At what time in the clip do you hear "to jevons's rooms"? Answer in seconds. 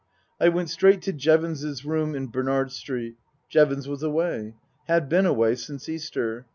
1.03-2.15